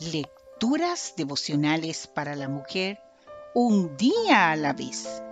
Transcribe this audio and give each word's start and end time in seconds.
Lecturas 0.00 1.12
devocionales 1.18 2.06
para 2.06 2.34
la 2.34 2.48
mujer 2.48 3.00
un 3.54 3.98
día 3.98 4.50
a 4.50 4.56
la 4.56 4.72
vez. 4.72 5.22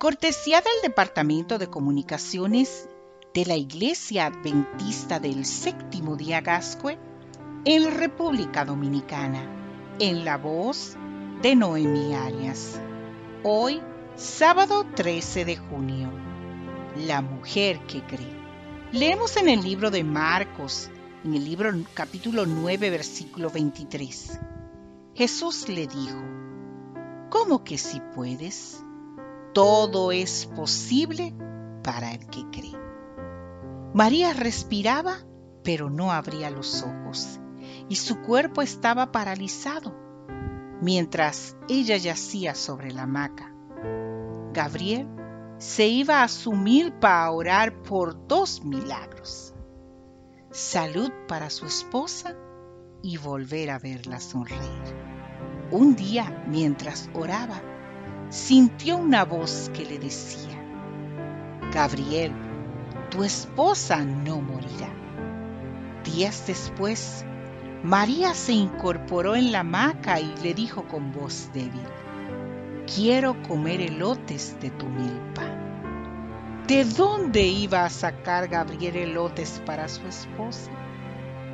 Cortesía 0.00 0.60
del 0.60 0.82
Departamento 0.82 1.56
de 1.56 1.68
Comunicaciones 1.68 2.88
de 3.34 3.46
la 3.46 3.54
Iglesia 3.54 4.26
Adventista 4.26 5.20
del 5.20 5.44
Séptimo 5.44 6.16
Día 6.16 6.40
Gascue 6.40 6.98
en 7.64 7.94
República 7.94 8.64
Dominicana, 8.64 9.48
en 10.00 10.24
la 10.24 10.38
voz 10.38 10.96
de 11.40 11.54
Noemi 11.54 12.14
Arias. 12.16 12.80
Hoy, 13.44 13.80
sábado 14.16 14.84
13 14.96 15.44
de 15.44 15.56
junio, 15.56 16.10
la 16.96 17.22
mujer 17.22 17.78
que 17.86 18.02
cree. 18.02 18.40
Leemos 18.90 19.36
en 19.36 19.48
el 19.48 19.62
libro 19.62 19.92
de 19.92 20.02
Marcos, 20.02 20.90
en 21.26 21.34
el 21.34 21.44
libro 21.44 21.72
capítulo 21.92 22.46
9, 22.46 22.88
versículo 22.88 23.50
23. 23.50 24.38
Jesús 25.12 25.68
le 25.68 25.88
dijo, 25.88 26.22
¿cómo 27.30 27.64
que 27.64 27.78
si 27.78 28.00
puedes? 28.14 28.80
Todo 29.52 30.12
es 30.12 30.46
posible 30.46 31.34
para 31.82 32.12
el 32.12 32.28
que 32.28 32.48
cree. 32.52 32.78
María 33.92 34.34
respiraba, 34.34 35.16
pero 35.64 35.90
no 35.90 36.12
abría 36.12 36.48
los 36.50 36.84
ojos, 36.84 37.40
y 37.88 37.96
su 37.96 38.20
cuerpo 38.20 38.62
estaba 38.62 39.10
paralizado, 39.10 39.96
mientras 40.80 41.56
ella 41.68 41.96
yacía 41.96 42.54
sobre 42.54 42.92
la 42.92 43.02
hamaca. 43.02 43.52
Gabriel 44.52 45.08
se 45.58 45.88
iba 45.88 46.22
a 46.22 46.28
su 46.28 46.52
milpa 46.52 47.24
a 47.24 47.32
orar 47.32 47.82
por 47.82 48.28
dos 48.28 48.64
milagros. 48.64 49.55
Salud 50.56 51.12
para 51.28 51.50
su 51.50 51.66
esposa 51.66 52.34
y 53.02 53.18
volver 53.18 53.68
a 53.68 53.78
verla 53.78 54.18
sonreír. 54.18 54.96
Un 55.70 55.94
día, 55.96 56.44
mientras 56.48 57.10
oraba, 57.12 57.60
sintió 58.30 58.96
una 58.96 59.26
voz 59.26 59.70
que 59.74 59.84
le 59.84 59.98
decía, 59.98 60.58
Gabriel, 61.74 62.32
tu 63.10 63.22
esposa 63.22 64.02
no 64.02 64.40
morirá. 64.40 64.88
Días 66.04 66.46
después, 66.46 67.26
María 67.82 68.32
se 68.32 68.54
incorporó 68.54 69.36
en 69.36 69.52
la 69.52 69.60
hamaca 69.60 70.20
y 70.20 70.34
le 70.42 70.54
dijo 70.54 70.88
con 70.88 71.12
voz 71.12 71.50
débil, 71.52 71.86
quiero 72.86 73.42
comer 73.42 73.82
elotes 73.82 74.58
de 74.58 74.70
tu 74.70 74.86
milpa. 74.86 75.55
¿De 76.66 76.84
dónde 76.84 77.42
iba 77.42 77.84
a 77.84 77.90
sacar 77.90 78.48
Gabriel 78.48 78.96
elotes 78.96 79.62
para 79.64 79.88
su 79.88 80.04
esposa? 80.08 80.72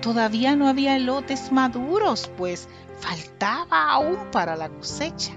Todavía 0.00 0.56
no 0.56 0.66
había 0.66 0.96
elotes 0.96 1.52
maduros, 1.52 2.30
pues 2.38 2.68
faltaba 3.00 3.90
aún 3.90 4.30
para 4.32 4.56
la 4.56 4.70
cosecha. 4.70 5.32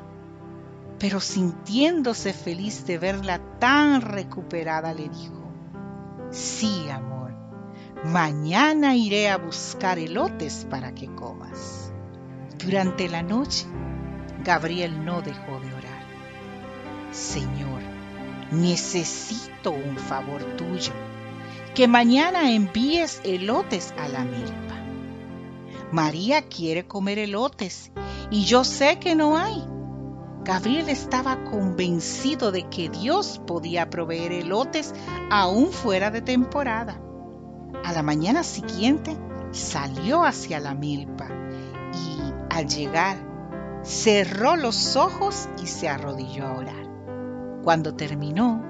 Pero 1.00 1.20
sintiéndose 1.20 2.32
feliz 2.32 2.86
de 2.86 2.98
verla 2.98 3.40
tan 3.60 4.02
recuperada, 4.02 4.94
le 4.94 5.10
dijo, 5.10 5.52
Sí, 6.32 6.90
amor, 6.90 7.34
mañana 8.06 8.95
iré 8.95 9.30
a 9.30 9.38
buscar 9.38 10.00
elotes 10.00 10.66
para 10.70 10.94
que 10.95 11.08
comas. 11.14 11.92
Durante 12.58 13.10
la 13.10 13.22
noche, 13.22 13.66
Gabriel 14.45 15.04
no 15.04 15.22
dejó 15.22 15.60
de 15.60 15.73
orar. 15.73 16.08
Señor, 17.12 17.77
necesito 18.52 19.72
un 19.72 19.98
favor 19.98 20.44
tuyo, 20.56 20.94
que 21.76 21.88
mañana 21.88 22.52
envíes 22.52 23.22
elotes 23.23 23.94
a 23.98 24.08
la 24.08 24.23
milpa. 24.23 24.67
María 25.92 26.42
quiere 26.44 26.86
comer 26.86 27.20
elotes 27.20 27.92
y 28.30 28.44
yo 28.45 28.64
sé 28.64 29.00
que 29.00 29.16
no 29.16 29.38
hay. 29.38 29.64
Gabriel 30.44 30.89
estaba 30.89 31.44
convencido 31.44 32.52
de 32.52 32.70
que 32.70 32.89
Dios 32.89 33.42
podía 33.45 33.89
proveer 33.89 34.32
elotes 34.32 34.93
aún 35.30 35.72
fuera 35.72 36.10
de 36.10 36.22
temporada. 36.22 37.02
A 37.83 37.92
la 37.92 38.02
mañana 38.02 38.43
siguiente 38.43 39.17
salió 39.52 40.23
hacia 40.23 40.60
la 40.60 40.73
milpa 40.73 41.27
y 41.93 42.33
al 42.49 42.67
llegar 42.67 43.17
cerró 43.83 44.55
los 44.55 44.95
ojos 44.95 45.48
y 45.61 45.67
se 45.67 45.89
arrodilló 45.89 46.48
a 46.48 46.58
orar. 46.58 46.86
Cuando 47.67 47.94
terminó, 47.95 48.64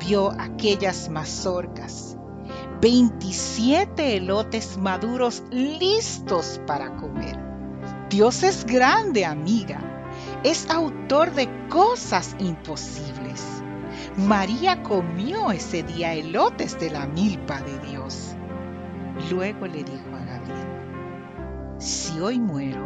vio 0.00 0.32
aquellas 0.32 1.08
mazorcas, 1.08 2.16
27 2.80 4.16
elotes 4.16 4.78
maduros 4.78 5.44
listos 5.52 6.60
para 6.66 6.96
comer. 6.96 7.38
Dios 8.10 8.42
es 8.42 8.66
grande, 8.66 9.24
amiga 9.24 9.78
es 10.42 10.68
autor 10.70 11.30
de 11.34 11.48
cosas 11.68 12.34
imposibles. 12.40 13.62
María 14.16 14.82
comió 14.82 15.52
ese 15.52 15.84
día 15.84 16.12
elotes 16.12 16.80
de 16.80 16.90
la 16.90 17.06
milpa 17.06 17.60
de 17.60 17.78
Dios. 17.90 18.34
Luego 19.30 19.68
le 19.68 19.84
dijo 19.84 20.16
a 20.16 20.24
Gabriel, 20.24 21.76
si 21.78 22.18
hoy 22.18 22.40
muero, 22.40 22.84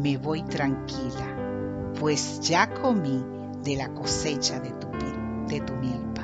me 0.00 0.16
voy 0.16 0.44
tranquila, 0.44 1.92
pues 1.98 2.38
ya 2.38 2.72
comí 2.72 3.35
de 3.66 3.74
la 3.74 3.88
cosecha 3.88 4.60
de 4.60 4.70
tu, 4.70 4.86
de 5.48 5.60
tu 5.60 5.74
milpa. 5.74 6.22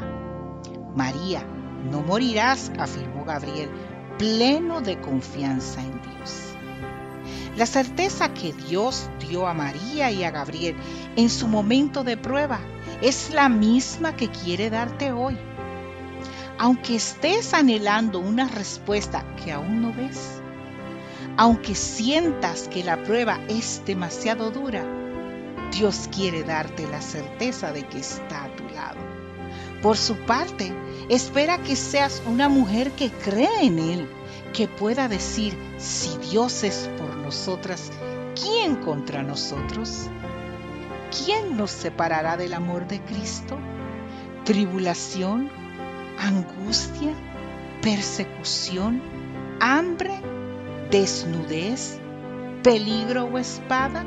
María, 0.94 1.44
no 1.90 2.00
morirás, 2.00 2.70
afirmó 2.78 3.24
Gabriel, 3.24 3.68
pleno 4.16 4.80
de 4.80 5.00
confianza 5.00 5.82
en 5.82 6.00
Dios. 6.02 6.54
La 7.56 7.66
certeza 7.66 8.32
que 8.32 8.52
Dios 8.52 9.10
dio 9.18 9.48
a 9.48 9.54
María 9.54 10.12
y 10.12 10.22
a 10.22 10.30
Gabriel 10.30 10.76
en 11.16 11.28
su 11.28 11.48
momento 11.48 12.04
de 12.04 12.16
prueba 12.16 12.60
es 13.02 13.34
la 13.34 13.48
misma 13.48 14.14
que 14.14 14.28
quiere 14.28 14.70
darte 14.70 15.10
hoy. 15.10 15.36
Aunque 16.58 16.94
estés 16.94 17.54
anhelando 17.54 18.20
una 18.20 18.46
respuesta 18.46 19.26
que 19.42 19.50
aún 19.50 19.82
no 19.82 19.92
ves, 19.92 20.40
aunque 21.36 21.74
sientas 21.74 22.68
que 22.68 22.84
la 22.84 23.02
prueba 23.02 23.40
es 23.48 23.82
demasiado 23.84 24.52
dura, 24.52 24.84
Dios 25.72 26.08
quiere 26.14 26.44
darte 26.44 26.86
la 26.86 27.00
certeza 27.00 27.72
de 27.72 27.82
que 27.88 27.98
está 27.98 28.44
a 28.44 28.56
tu 28.56 28.64
lado. 28.68 29.00
Por 29.82 29.96
su 29.96 30.16
parte, 30.16 30.72
espera 31.08 31.58
que 31.58 31.74
seas 31.74 32.22
una 32.26 32.48
mujer 32.48 32.92
que 32.92 33.10
cree 33.10 33.64
en 33.64 33.78
Él 33.78 34.08
que 34.52 34.68
pueda 34.68 35.08
decir, 35.08 35.56
si 35.78 36.16
Dios 36.30 36.62
es 36.62 36.88
por 36.98 37.16
nosotras, 37.16 37.90
¿quién 38.40 38.76
contra 38.76 39.22
nosotros? 39.22 40.08
¿Quién 41.24 41.56
nos 41.56 41.70
separará 41.70 42.36
del 42.36 42.52
amor 42.54 42.86
de 42.86 43.00
Cristo? 43.00 43.58
¿Tribulación? 44.44 45.50
¿Angustia? 46.18 47.14
¿Persecución? 47.80 49.02
¿Hambre? 49.60 50.20
¿Desnudez? 50.90 51.98
¿Peligro 52.62 53.24
o 53.24 53.38
espada? 53.38 54.04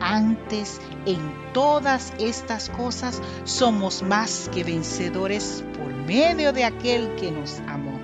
Antes, 0.00 0.80
en 1.06 1.52
todas 1.52 2.12
estas 2.18 2.68
cosas 2.68 3.22
somos 3.44 4.02
más 4.02 4.50
que 4.52 4.62
vencedores 4.62 5.64
por 5.76 5.94
medio 5.94 6.52
de 6.52 6.64
aquel 6.64 7.14
que 7.16 7.30
nos 7.30 7.60
amó. 7.66 7.98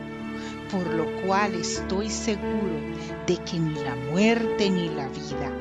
Por 0.71 0.87
lo 0.87 1.05
cual 1.23 1.55
estoy 1.55 2.09
seguro 2.09 2.81
de 3.27 3.37
que 3.37 3.59
ni 3.59 3.75
la 3.75 3.95
muerte 4.11 4.71
ni 4.71 4.89
la 4.89 5.07
vida, 5.09 5.53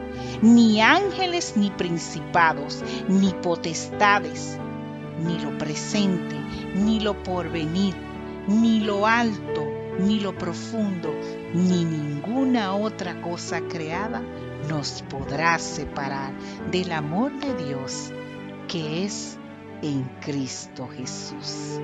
ni 0.42 0.82
ángeles 0.82 1.58
ni 1.58 1.70
principados, 1.70 2.82
ni 3.10 3.34
potestades, 3.34 4.58
ni 5.26 5.38
lo 5.40 5.58
presente, 5.58 6.36
ni 6.76 7.02
lo 7.02 7.22
porvenir, 7.24 7.94
ni 8.48 8.80
lo 8.80 9.06
alto, 9.06 9.68
ni 10.00 10.22
lo 10.22 10.38
profundo, 10.38 11.14
ni 11.54 11.84
ninguna 11.84 12.74
otra 12.74 13.22
cosa 13.22 13.60
creada 13.62 14.22
nos 14.70 15.02
podrá 15.04 15.60
separar 15.60 16.34
del 16.72 16.92
amor 16.92 17.32
de 17.40 17.56
Dios 17.66 18.12
que 18.68 19.06
es 19.06 19.38
en 19.82 20.04
Cristo 20.22 20.88
Jesús. 20.88 21.80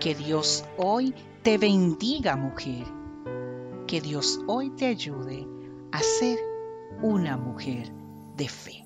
Que 0.00 0.14
Dios 0.14 0.64
hoy 0.76 1.14
te 1.42 1.58
bendiga 1.58 2.36
mujer. 2.36 2.84
Que 3.86 4.00
Dios 4.00 4.40
hoy 4.46 4.70
te 4.70 4.86
ayude 4.86 5.46
a 5.92 6.00
ser 6.00 6.38
una 7.02 7.36
mujer 7.36 7.92
de 8.36 8.48
fe. 8.48 8.83